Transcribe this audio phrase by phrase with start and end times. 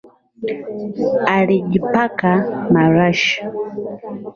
[1.35, 2.31] Alijipaka
[2.73, 3.41] marashi